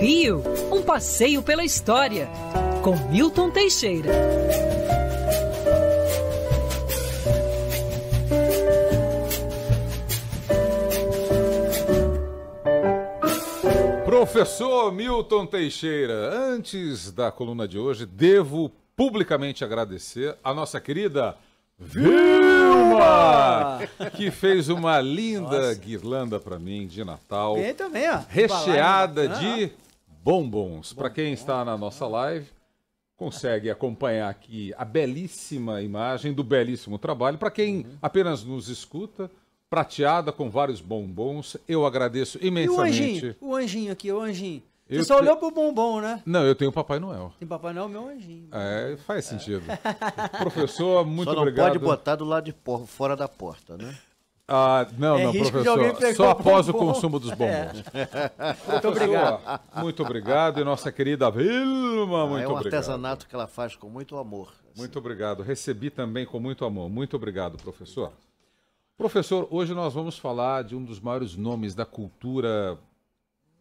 Rio, 0.00 0.42
um 0.72 0.80
passeio 0.80 1.42
pela 1.42 1.62
história, 1.62 2.26
com 2.82 2.96
Milton 3.10 3.50
Teixeira. 3.50 4.10
Professor 14.06 14.90
Milton 14.90 15.44
Teixeira, 15.44 16.34
antes 16.34 17.12
da 17.12 17.30
coluna 17.30 17.68
de 17.68 17.76
hoje, 17.78 18.06
devo 18.06 18.72
publicamente 18.96 19.62
agradecer 19.62 20.34
a 20.42 20.54
nossa 20.54 20.80
querida 20.80 21.36
Vilma, 21.78 23.00
que 24.16 24.30
fez 24.30 24.70
uma 24.70 24.98
linda 25.00 25.68
Nossa. 25.68 25.74
guirlanda 25.74 26.40
para 26.40 26.58
mim 26.58 26.86
de 26.86 27.04
Natal. 27.04 27.56
Bem 27.56 27.74
também, 27.74 28.10
ó. 28.10 28.20
Recheada 28.28 29.28
de 29.28 29.72
bombons. 30.22 30.92
Para 30.92 31.10
quem 31.10 31.32
está 31.32 31.64
na 31.64 31.76
nossa 31.76 32.06
live, 32.06 32.46
consegue 33.16 33.70
acompanhar 33.70 34.28
aqui 34.30 34.72
a 34.76 34.84
belíssima 34.84 35.82
imagem 35.82 36.32
do 36.32 36.42
belíssimo 36.42 36.98
trabalho. 36.98 37.38
Para 37.38 37.50
quem 37.50 37.78
uhum. 37.78 37.98
apenas 38.00 38.44
nos 38.44 38.68
escuta, 38.68 39.30
prateada 39.68 40.32
com 40.32 40.50
vários 40.50 40.80
bombons, 40.80 41.56
eu 41.68 41.84
agradeço 41.84 42.38
imensamente. 42.40 42.96
E 42.96 43.00
o 43.00 43.08
anjinho, 43.12 43.36
o 43.40 43.54
anjinho 43.54 43.92
aqui, 43.92 44.12
o 44.12 44.20
anjinho. 44.20 44.62
Você 44.88 45.04
só 45.04 45.16
te... 45.16 45.22
olhou 45.22 45.36
pro 45.36 45.52
bombom, 45.52 46.00
né? 46.00 46.20
Não, 46.26 46.44
eu 46.44 46.54
tenho 46.54 46.70
o 46.70 46.74
Papai 46.74 46.98
Noel. 46.98 47.32
Tem 47.38 47.46
Papai 47.46 47.72
Noel, 47.72 47.88
meu 47.88 48.08
anjinho. 48.08 48.48
É, 48.50 48.96
faz 49.06 49.24
sentido. 49.24 49.62
Professor, 50.38 51.06
muito 51.06 51.28
só 51.28 51.34
não 51.34 51.42
obrigado. 51.42 51.68
pode 51.68 51.78
botar 51.78 52.16
do 52.16 52.24
lado 52.24 52.46
de 52.46 52.52
por... 52.52 52.86
fora 52.86 53.14
da 53.14 53.28
porta, 53.28 53.76
né? 53.76 53.96
Ah, 54.52 54.84
não, 54.98 55.16
é 55.16 55.24
não, 55.24 55.32
professor. 55.32 56.14
Só 56.16 56.30
após 56.30 56.68
o, 56.68 56.72
o 56.72 56.74
consumo 56.74 57.20
dos 57.20 57.30
bombons. 57.30 57.84
É. 57.94 58.72
Muito 58.72 58.88
obrigado. 58.88 59.60
Muito 59.76 60.02
obrigado. 60.02 60.60
E 60.60 60.64
nossa 60.64 60.90
querida 60.90 61.30
Vilma, 61.30 62.26
muito 62.26 62.32
obrigado. 62.32 62.42
É 62.42 62.48
um 62.48 62.56
obrigado. 62.56 62.74
artesanato 62.74 63.28
que 63.28 63.34
ela 63.34 63.46
faz 63.46 63.76
com 63.76 63.88
muito 63.88 64.16
amor. 64.16 64.48
Assim. 64.48 64.80
Muito 64.80 64.98
obrigado. 64.98 65.44
Recebi 65.44 65.88
também 65.88 66.26
com 66.26 66.40
muito 66.40 66.64
amor. 66.64 66.90
Muito 66.90 67.14
obrigado, 67.14 67.56
professor. 67.58 68.12
Professor, 68.98 69.46
hoje 69.52 69.72
nós 69.72 69.94
vamos 69.94 70.18
falar 70.18 70.64
de 70.64 70.74
um 70.74 70.84
dos 70.84 70.98
maiores 70.98 71.36
nomes 71.36 71.72
da 71.72 71.86
cultura 71.86 72.76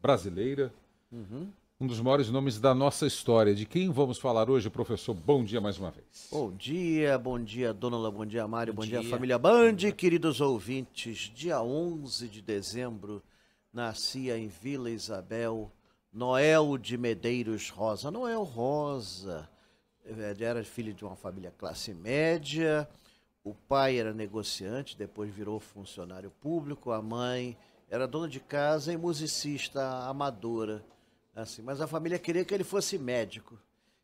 brasileira, 0.02 0.74
uhum 1.12 1.50
um 1.82 1.88
dos 1.88 2.02
maiores 2.02 2.30
nomes 2.30 2.60
da 2.60 2.76
nossa 2.76 3.08
história. 3.08 3.56
De 3.56 3.66
quem 3.66 3.90
vamos 3.90 4.20
falar 4.20 4.50
hoje, 4.50 4.70
professor? 4.70 5.14
Bom 5.14 5.46
dia 5.46 5.62
mais 5.62 5.78
uma 5.78 5.90
vez. 5.90 6.28
Bom 6.30 6.52
dia, 6.52 7.18
bom 7.18 7.42
dia, 7.42 7.74
Dona 7.74 7.98
La, 7.98 8.12
bom 8.12 8.26
dia, 8.26 8.46
Mário, 8.46 8.74
bom, 8.74 8.82
bom 8.82 8.86
dia. 8.86 9.00
dia, 9.00 9.10
família 9.10 9.40
Band, 9.40 9.78
queridos 9.96 10.42
ouvintes. 10.42 11.32
Dia 11.34 11.62
11 11.62 12.28
de 12.28 12.42
dezembro, 12.42 13.24
nascia 13.72 14.38
em 14.38 14.50
Vila 14.50 14.90
Isabel 14.90 15.72
Noel 16.12 16.78
de 16.78 16.98
Medeiros 16.98 17.70
Rosa. 17.70 18.12
Noel 18.12 18.44
Rosa 18.44 19.50
era 20.38 20.62
filho 20.66 20.94
de 20.94 21.06
uma 21.06 21.16
família 21.16 21.54
classe 21.58 21.94
média. 21.94 22.90
O 23.42 23.54
pai 23.54 23.98
era 23.98 24.14
negociante, 24.14 24.98
depois 24.98 25.34
virou 25.34 25.62
funcionário 25.62 26.30
público. 26.42 26.92
A 26.92 27.02
mãe 27.02 27.56
era 27.90 28.06
dona 28.06 28.28
de 28.28 28.42
casa 28.42 28.92
e 28.92 28.98
musicista 28.98 30.10
amadora 30.10 30.84
assim, 31.36 31.62
mas 31.62 31.82
a 31.82 31.88
família 31.88 32.20
queria 32.20 32.44
que 32.44 32.54
ele 32.54 32.64
fosse 32.64 32.98
médico. 32.98 33.58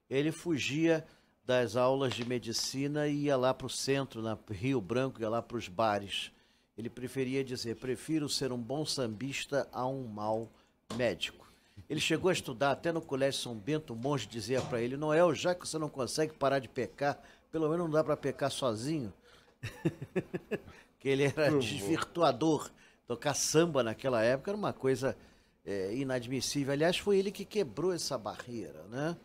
Ele 0.10 0.32
fugia 0.32 1.06
das 1.46 1.76
aulas 1.76 2.14
de 2.14 2.26
medicina 2.26 3.08
e 3.08 3.26
ia 3.26 3.38
lá 3.38 3.54
para 3.54 3.68
o 3.68 3.70
centro, 3.70 4.22
na 4.22 4.38
Rio 4.50 4.82
Branco, 4.82 5.22
ia 5.22 5.30
lá 5.30 5.42
para 5.42 5.58
os 5.58 5.68
bares. 5.68 6.32
Ele 6.78 6.90
preferia 6.90 7.44
dizer: 7.44 7.76
prefiro 7.76 8.28
ser 8.28 8.52
um 8.52 8.58
bom 8.58 8.86
sambista 8.86 9.68
a 9.72 9.86
um 9.86 10.08
mau 10.08 10.52
médico. 10.96 11.46
Ele 11.90 12.00
chegou 12.00 12.30
a 12.30 12.34
estudar 12.34 12.72
até 12.72 12.92
no 12.92 13.02
Colégio 13.02 13.42
São 13.42 13.56
Bento, 13.56 13.94
o 13.94 13.96
monge 13.96 14.28
dizia 14.28 14.62
para 14.62 14.82
ele: 14.82 14.98
Noel, 14.98 15.34
já 15.34 15.54
que 15.54 15.68
você 15.68 15.78
não 15.78 15.90
consegue 15.90 16.34
parar 16.34 16.60
de 16.60 16.68
pecar, 16.68 17.22
pelo 17.52 17.70
menos 17.70 17.86
não 17.86 17.92
dá 17.92 18.04
para 18.04 18.18
pecar 18.18 18.52
sozinho. 18.52 19.14
que 21.00 21.10
ele 21.10 21.24
era 21.24 21.52
desvirtuador. 21.58 22.70
Tocar 23.08 23.36
samba 23.36 23.84
naquela 23.84 24.24
época 24.24 24.50
era 24.50 24.58
uma 24.58 24.74
coisa 24.74 25.16
é, 25.66 25.96
inadmissível. 25.96 26.74
Aliás, 26.74 26.98
foi 26.98 27.18
ele 27.18 27.32
que 27.32 27.44
quebrou 27.44 27.92
essa 27.92 28.18
barreira, 28.18 28.84
né? 28.84 29.18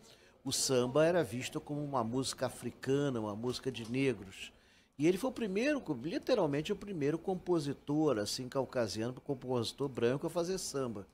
O 0.43 0.51
samba 0.51 1.05
era 1.05 1.23
visto 1.23 1.61
como 1.61 1.83
uma 1.83 2.03
música 2.03 2.47
africana, 2.47 3.19
uma 3.19 3.35
música 3.35 3.71
de 3.71 3.89
negros. 3.89 4.51
E 4.97 5.07
ele 5.07 5.17
foi 5.17 5.29
o 5.29 5.33
primeiro, 5.33 5.83
literalmente 6.03 6.71
o 6.71 6.75
primeiro 6.75 7.17
compositor, 7.17 8.17
assim, 8.17 8.49
caucasiano, 8.49 9.13
compositor 9.21 9.87
branco 9.87 10.27
a 10.27 10.29
fazer 10.29 10.57
samba. 10.57 11.07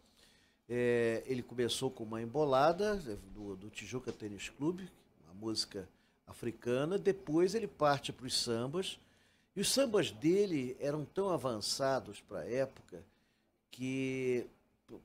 É, 0.70 1.24
ele 1.26 1.42
começou 1.42 1.90
com 1.90 2.04
uma 2.04 2.22
embolada 2.22 2.96
do, 3.34 3.56
do 3.56 3.70
Tijuca 3.70 4.12
Tênis 4.12 4.50
Clube, 4.50 4.90
uma 5.26 5.34
música 5.34 5.88
africana. 6.26 6.98
Depois 6.98 7.54
ele 7.56 7.68
parte 7.68 8.12
para 8.12 8.26
os 8.26 8.38
sambas. 8.38 9.00
E 9.56 9.62
os 9.62 9.72
sambas 9.72 10.12
dele 10.12 10.78
eram 10.80 11.04
tão 11.04 11.30
avançados 11.30 12.22
para 12.22 12.42
a 12.42 12.50
época 12.50 13.04
que 13.72 14.48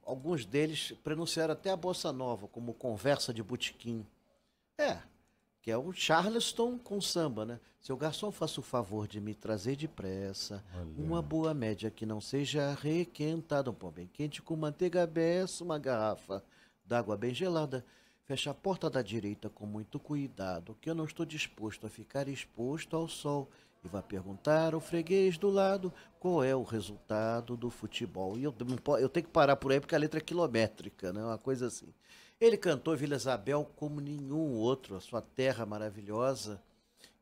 alguns 0.04 0.44
deles 0.44 0.92
pronunciaram 1.02 1.52
até 1.52 1.70
a 1.70 1.76
bossa 1.76 2.12
nova 2.12 2.46
como 2.48 2.74
conversa 2.74 3.32
de 3.32 3.42
botequim. 3.42 4.06
É, 4.78 4.98
que 5.60 5.70
é 5.70 5.76
o 5.76 5.92
Charleston 5.92 6.76
com 6.78 7.00
samba, 7.00 7.44
né? 7.44 7.60
Seu 7.80 7.96
garçom, 7.96 8.30
faça 8.30 8.60
o 8.60 8.62
favor 8.62 9.06
de 9.06 9.20
me 9.20 9.34
trazer 9.34 9.76
depressa 9.76 10.62
Olha. 10.74 10.86
uma 10.98 11.22
boa 11.22 11.52
média 11.54 11.90
que 11.90 12.06
não 12.06 12.20
seja 12.20 12.74
requentada, 12.74 13.70
um 13.70 13.74
pão 13.74 13.90
bem 13.90 14.06
quente 14.06 14.42
com 14.42 14.56
manteiga 14.56 15.06
beça, 15.06 15.64
uma 15.64 15.78
garrafa 15.78 16.44
d'água 16.84 17.16
bem 17.16 17.34
gelada. 17.34 17.84
Feche 18.24 18.48
a 18.48 18.54
porta 18.54 18.88
da 18.88 19.02
direita 19.02 19.50
com 19.50 19.66
muito 19.66 19.98
cuidado, 19.98 20.76
que 20.80 20.88
eu 20.88 20.94
não 20.94 21.04
estou 21.04 21.26
disposto 21.26 21.86
a 21.86 21.90
ficar 21.90 22.28
exposto 22.28 22.96
ao 22.96 23.08
sol 23.08 23.48
e 23.84 23.88
vai 23.88 24.02
perguntar 24.02 24.74
ao 24.74 24.80
freguês 24.80 25.36
do 25.36 25.50
lado 25.50 25.92
qual 26.20 26.44
é 26.44 26.54
o 26.54 26.62
resultado 26.62 27.56
do 27.56 27.68
futebol. 27.68 28.38
E 28.38 28.44
eu, 28.44 28.54
eu 29.00 29.08
tenho 29.08 29.26
que 29.26 29.32
parar 29.32 29.56
por 29.56 29.72
aí 29.72 29.80
porque 29.80 29.94
a 29.94 29.98
letra 29.98 30.20
é 30.20 30.22
quilométrica, 30.22 31.12
né? 31.12 31.22
uma 31.22 31.38
coisa 31.38 31.66
assim. 31.66 31.92
Ele 32.40 32.56
cantou 32.56 32.96
Vila 32.96 33.16
Isabel 33.16 33.68
como 33.76 34.00
nenhum 34.00 34.54
outro, 34.54 34.96
a 34.96 35.00
sua 35.00 35.20
terra 35.20 35.66
maravilhosa. 35.66 36.62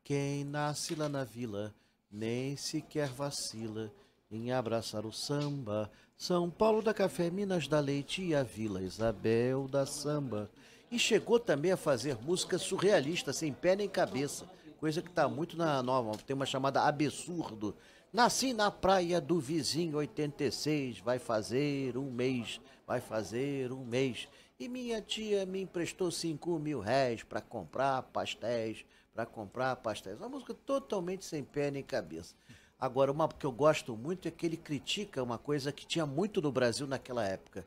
Quem 0.04 0.44
nasce 0.44 0.94
lá 0.94 1.08
na 1.08 1.24
vila 1.24 1.74
nem 2.10 2.56
sequer 2.56 3.08
vacila 3.08 3.92
em 4.30 4.52
abraçar 4.52 5.06
o 5.06 5.12
samba. 5.12 5.90
São 6.16 6.50
Paulo 6.50 6.82
da 6.82 6.92
Café, 6.92 7.30
Minas 7.30 7.68
da 7.68 7.80
Leite 7.80 8.22
e 8.22 8.34
a 8.34 8.42
Vila 8.42 8.82
Isabel 8.82 9.66
da 9.66 9.86
Samba. 9.86 10.50
E 10.90 10.98
chegou 10.98 11.38
também 11.38 11.72
a 11.72 11.76
fazer 11.76 12.16
música 12.16 12.58
surrealista, 12.58 13.32
sem 13.32 13.52
pé 13.52 13.76
nem 13.76 13.88
cabeça 13.88 14.46
coisa 14.80 15.02
que 15.02 15.10
está 15.10 15.28
muito 15.28 15.58
na 15.58 15.82
nova. 15.82 16.16
Tem 16.26 16.34
uma 16.34 16.46
chamada 16.46 16.80
Absurdo. 16.80 17.76
Nasci 18.10 18.54
na 18.54 18.70
praia 18.70 19.20
do 19.20 19.38
vizinho 19.38 19.98
86, 19.98 20.98
vai 21.00 21.18
fazer 21.18 21.98
um 21.98 22.10
mês, 22.10 22.60
vai 22.86 22.98
fazer 22.98 23.70
um 23.70 23.84
mês. 23.84 24.26
E 24.58 24.68
minha 24.68 25.00
tia 25.02 25.44
me 25.44 25.60
emprestou 25.60 26.10
5 26.10 26.58
mil 26.58 26.80
réis 26.80 27.22
para 27.22 27.42
comprar 27.42 28.02
pastéis, 28.04 28.84
para 29.14 29.26
comprar 29.26 29.76
pastéis. 29.76 30.18
Uma 30.18 30.30
música 30.30 30.54
totalmente 30.54 31.26
sem 31.26 31.44
pé 31.44 31.70
nem 31.70 31.82
cabeça. 31.82 32.34
Agora, 32.78 33.12
uma 33.12 33.28
que 33.28 33.44
eu 33.44 33.52
gosto 33.52 33.94
muito 33.94 34.26
é 34.26 34.30
que 34.30 34.46
ele 34.46 34.56
critica 34.56 35.22
uma 35.22 35.36
coisa 35.36 35.70
que 35.70 35.86
tinha 35.86 36.06
muito 36.06 36.40
no 36.40 36.50
Brasil 36.50 36.86
naquela 36.86 37.24
época. 37.24 37.66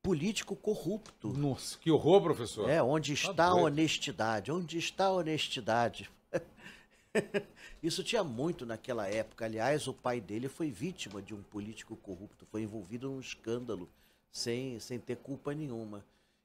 Político 0.00 0.54
corrupto. 0.54 1.28
Nossa, 1.36 1.78
que 1.78 1.90
horror, 1.90 2.22
professor. 2.22 2.70
É, 2.70 2.80
onde 2.80 3.14
tá 3.14 3.20
está 3.20 3.34
tá 3.34 3.46
a 3.46 3.54
honestidade? 3.54 4.52
Onde 4.52 4.78
está 4.78 5.06
a 5.06 5.12
honestidade? 5.12 6.10
Isso 7.82 8.02
tinha 8.02 8.24
muito 8.24 8.66
naquela 8.66 9.08
época. 9.08 9.44
Aliás, 9.44 9.86
o 9.86 9.94
pai 9.94 10.20
dele 10.20 10.48
foi 10.48 10.70
vítima 10.70 11.22
de 11.22 11.34
um 11.34 11.42
político 11.42 11.96
corrupto, 11.96 12.46
foi 12.46 12.62
envolvido 12.62 13.08
num 13.08 13.20
escândalo 13.20 13.88
sem, 14.30 14.78
sem 14.80 14.98
ter 14.98 15.16
culpa 15.16 15.54
nenhuma 15.54 16.04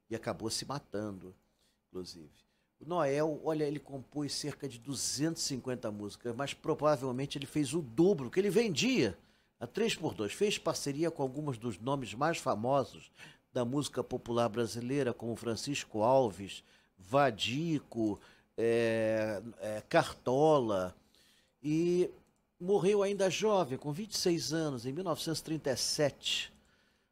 e 0.09 0.15
acabou 0.15 0.50
se 0.50 0.65
matando, 0.65 1.36
inclusive. 1.88 2.30
O 2.80 2.86
Noel, 2.88 3.41
olha, 3.44 3.65
ele 3.65 3.80
compôs 3.80 4.33
cerca 4.33 4.68
de 4.68 4.80
250 4.80 5.92
músicas, 5.92 6.35
mas 6.35 6.53
provavelmente 6.53 7.38
ele 7.38 7.45
fez 7.45 7.74
o 7.74 7.81
dobro 7.81 8.30
que 8.30 8.39
ele 8.39 8.50
vendia 8.50 9.18
a 9.59 9.68
3 9.68 9.95
por 9.95 10.13
2 10.13 10.31
Fez 10.31 10.57
parceria 10.57 11.12
com 11.12 11.21
alguns 11.21 11.57
dos 11.57 11.77
nomes 11.77 12.13
mais 12.13 12.38
famosos 12.38 13.12
da 13.51 13.65
música 13.65 14.03
popular 14.03 14.47
brasileira, 14.47 15.13
como 15.13 15.35
Francisco 15.35 16.01
Alves, 16.01 16.63
Vadico, 16.97 18.19
é, 18.61 19.41
é, 19.61 19.81
Cartola, 19.88 20.94
e 21.63 22.11
morreu 22.59 23.01
ainda 23.01 23.29
jovem, 23.29 23.77
com 23.77 23.94
26 23.94 24.51
anos, 24.51 24.85
em 24.85 24.91
1937. 24.91 26.51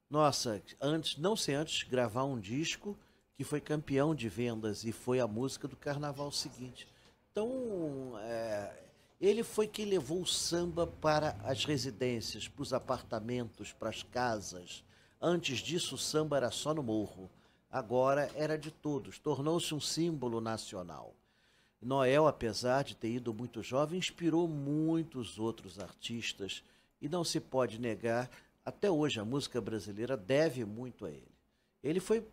Nossa, 0.09 0.61
antes, 0.81 1.17
não 1.17 1.37
sei 1.37 1.55
antes 1.55 1.83
gravar 1.83 2.25
um 2.25 2.37
disco 2.37 2.97
que 3.37 3.45
foi 3.45 3.61
campeão 3.61 4.13
de 4.13 4.27
vendas 4.27 4.83
e 4.83 4.91
foi 4.91 5.21
a 5.21 5.27
música 5.27 5.69
do 5.69 5.77
carnaval 5.77 6.33
seguinte. 6.33 6.85
Então, 7.31 8.19
é, 8.19 8.83
ele 9.21 9.41
foi 9.41 9.67
quem 9.67 9.85
levou 9.85 10.21
o 10.21 10.27
samba 10.27 10.85
para 10.85 11.37
as 11.45 11.63
residências, 11.63 12.49
para 12.49 12.63
os 12.63 12.73
apartamentos, 12.73 13.71
para 13.71 13.89
as 13.89 14.03
casas. 14.03 14.83
Antes 15.21 15.59
disso, 15.59 15.95
o 15.95 15.97
samba 15.97 16.35
era 16.35 16.51
só 16.51 16.73
no 16.73 16.83
morro. 16.83 17.29
agora 17.71 18.29
era 18.35 18.57
de 18.57 18.71
todos, 18.71 19.17
tornou-se 19.17 19.73
um 19.73 19.79
símbolo 19.79 20.41
nacional. 20.41 21.13
Noel, 21.81 22.27
apesar 22.27 22.83
de 22.83 22.95
ter 22.95 23.09
ido 23.09 23.33
muito 23.33 23.61
jovem, 23.61 23.99
inspirou 23.99 24.47
muitos 24.47 25.37
outros 25.37 25.79
artistas 25.79 26.63
e 27.01 27.07
não 27.07 27.23
se 27.23 27.39
pode 27.39 27.79
negar, 27.79 28.29
até 28.65 28.89
hoje 28.89 29.19
a 29.19 29.25
música 29.25 29.61
brasileira 29.61 30.17
deve 30.17 30.65
muito 30.65 31.05
a 31.05 31.09
ele. 31.09 31.31
Ele 31.83 31.99
foi 31.99 32.27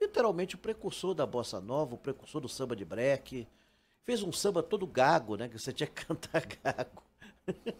literalmente 0.00 0.54
o 0.54 0.58
precursor 0.58 1.14
da 1.14 1.26
bossa 1.26 1.60
nova, 1.60 1.94
o 1.94 1.98
precursor 1.98 2.40
do 2.40 2.48
samba 2.48 2.76
de 2.76 2.84
breque. 2.84 3.48
Fez 4.04 4.22
um 4.22 4.32
samba 4.32 4.62
todo 4.62 4.86
gago, 4.86 5.36
né, 5.36 5.48
que 5.48 5.58
você 5.58 5.72
tinha 5.72 5.86
que 5.86 6.04
cantar 6.06 6.46
gago. 6.46 7.02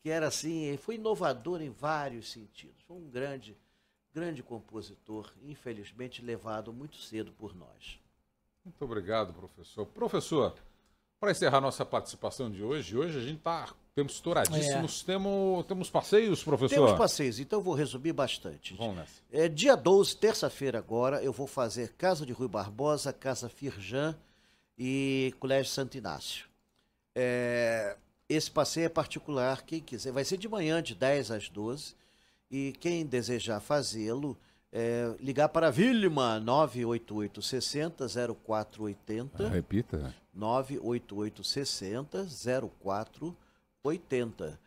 que 0.00 0.08
era 0.08 0.28
assim, 0.28 0.76
foi 0.76 0.94
inovador 0.94 1.60
em 1.60 1.70
vários 1.70 2.30
sentidos. 2.30 2.82
Foi 2.82 2.96
um 2.96 3.10
grande, 3.10 3.56
grande 4.12 4.42
compositor, 4.42 5.32
infelizmente 5.42 6.22
levado 6.22 6.72
muito 6.72 6.96
cedo 6.96 7.32
por 7.32 7.54
nós. 7.54 7.98
Muito 8.64 8.84
obrigado, 8.84 9.34
professor. 9.34 9.86
Professor, 9.86 10.54
para 11.20 11.30
encerrar 11.30 11.60
nossa 11.60 11.84
participação 11.84 12.50
de 12.50 12.62
hoje, 12.62 12.96
hoje 12.96 13.18
a 13.18 13.22
gente 13.22 13.38
está 13.38 13.74
temos 13.94 14.14
estouradíssimos. 14.14 15.02
É. 15.02 15.06
Temos, 15.06 15.66
temos 15.66 15.90
passeios, 15.90 16.42
professor? 16.42 16.74
Temos 16.74 16.98
passeios, 16.98 17.38
então 17.38 17.60
eu 17.60 17.62
vou 17.62 17.74
resumir 17.74 18.12
bastante. 18.12 18.74
Vamos 18.74 18.96
nessa. 18.96 19.22
É, 19.30 19.48
dia 19.48 19.76
12, 19.76 20.16
terça-feira 20.16 20.78
agora, 20.78 21.22
eu 21.22 21.32
vou 21.32 21.46
fazer 21.46 21.92
Casa 21.92 22.26
de 22.26 22.32
Rui 22.32 22.48
Barbosa, 22.48 23.12
Casa 23.12 23.48
Firjan 23.48 24.16
e 24.76 25.32
Colégio 25.38 25.70
Santo 25.70 25.96
Inácio. 25.96 26.46
É, 27.14 27.96
esse 28.28 28.50
passeio 28.50 28.86
é 28.86 28.88
particular, 28.88 29.62
quem 29.62 29.80
quiser, 29.80 30.12
vai 30.12 30.24
ser 30.24 30.38
de 30.38 30.48
manhã, 30.48 30.82
de 30.82 30.96
10 30.96 31.30
às 31.30 31.48
12. 31.48 31.94
E 32.50 32.72
quem 32.80 33.06
desejar 33.06 33.60
fazê-lo, 33.60 34.36
é, 34.76 35.14
ligar 35.20 35.48
para 35.50 35.70
Vilma 35.70 36.40
988 36.40 37.40
60 37.40 38.06
0480. 38.44 39.48
repita. 39.48 40.12
988 40.34 41.44
60 41.44 42.26
0480. 42.82 44.58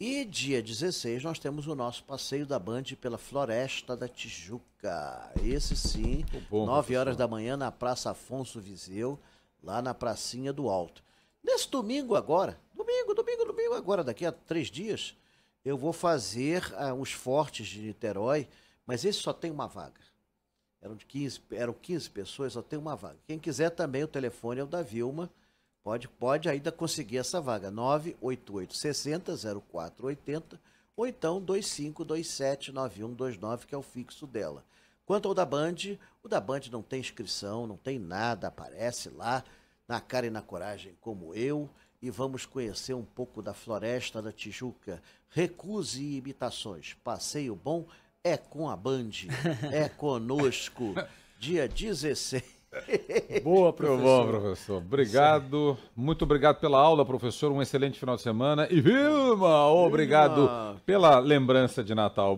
E 0.00 0.24
dia 0.24 0.60
16 0.60 1.22
nós 1.22 1.38
temos 1.38 1.68
o 1.68 1.76
nosso 1.76 2.02
passeio 2.02 2.44
da 2.44 2.58
Band 2.58 2.82
pela 3.00 3.16
Floresta 3.16 3.96
da 3.96 4.08
Tijuca. 4.08 5.30
Esse 5.44 5.76
sim, 5.76 6.24
bom, 6.50 6.66
9 6.66 6.96
horas 6.96 7.16
da 7.16 7.28
manhã 7.28 7.56
na 7.56 7.70
Praça 7.70 8.10
Afonso 8.10 8.60
Viseu, 8.60 9.16
lá 9.62 9.80
na 9.80 9.94
Pracinha 9.94 10.52
do 10.52 10.68
Alto. 10.68 11.04
Nesse 11.40 11.70
domingo 11.70 12.16
agora, 12.16 12.58
domingo, 12.74 13.14
domingo, 13.14 13.44
domingo, 13.44 13.74
agora, 13.74 14.02
daqui 14.02 14.26
a 14.26 14.32
três 14.32 14.66
dias, 14.66 15.14
eu 15.64 15.78
vou 15.78 15.92
fazer 15.92 16.68
ah, 16.76 16.92
os 16.92 17.12
fortes 17.12 17.68
de 17.68 17.80
Niterói 17.80 18.48
mas 18.86 19.04
esse 19.04 19.18
só 19.18 19.32
tem 19.32 19.50
uma 19.50 19.66
vaga. 19.66 20.00
Eram, 20.80 20.96
de 20.96 21.06
15, 21.06 21.40
eram 21.52 21.72
15 21.72 22.10
pessoas, 22.10 22.54
só 22.54 22.62
tem 22.62 22.78
uma 22.78 22.96
vaga. 22.96 23.18
Quem 23.26 23.38
quiser 23.38 23.70
também, 23.70 24.02
o 24.02 24.08
telefone 24.08 24.60
é 24.60 24.64
o 24.64 24.66
da 24.66 24.82
Vilma. 24.82 25.30
Pode, 25.82 26.08
pode 26.08 26.48
ainda 26.48 26.72
conseguir 26.72 27.18
essa 27.18 27.40
vaga. 27.40 27.70
988 27.70 28.76
60 28.76 29.32
0480 29.70 30.60
ou 30.96 31.06
então 31.06 31.40
2527 31.40 32.72
9129, 32.72 33.66
que 33.66 33.74
é 33.74 33.78
o 33.78 33.82
fixo 33.82 34.26
dela. 34.26 34.64
Quanto 35.04 35.28
ao 35.28 35.34
da 35.34 35.44
Band, 35.44 35.98
o 36.22 36.28
da 36.28 36.40
Band 36.40 36.60
não 36.70 36.82
tem 36.82 37.00
inscrição, 37.00 37.66
não 37.66 37.76
tem 37.76 37.98
nada, 37.98 38.48
aparece 38.48 39.08
lá 39.10 39.44
na 39.86 40.00
cara 40.00 40.26
e 40.26 40.30
na 40.30 40.42
coragem 40.42 40.96
como 41.00 41.34
eu 41.34 41.68
e 42.00 42.10
vamos 42.10 42.46
conhecer 42.46 42.94
um 42.94 43.04
pouco 43.04 43.42
da 43.42 43.54
floresta 43.54 44.20
da 44.20 44.32
Tijuca. 44.32 45.02
Recuse 45.28 46.16
imitações. 46.16 46.94
Passeio 47.04 47.54
bom 47.54 47.86
é 48.24 48.36
com 48.36 48.68
a 48.68 48.76
Band, 48.76 49.10
é 49.72 49.88
conosco, 49.88 50.94
dia 51.40 51.66
16. 51.68 52.62
Boa, 53.42 53.72
professor. 53.72 54.02
Bom, 54.02 54.28
professor. 54.28 54.76
Obrigado. 54.78 55.76
Muito 55.94 56.22
obrigado 56.22 56.58
pela 56.58 56.78
aula, 56.78 57.04
professor. 57.04 57.52
Um 57.52 57.60
excelente 57.60 57.98
final 57.98 58.16
de 58.16 58.22
semana. 58.22 58.66
E 58.70 58.80
Vilma, 58.80 59.66
obrigado 59.66 60.36
Vilma. 60.36 60.82
pela 60.86 61.18
lembrança 61.18 61.82
de 61.84 61.94
Natal. 61.94 62.30